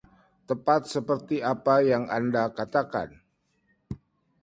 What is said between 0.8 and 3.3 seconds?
seperti apa yang Anda katakan.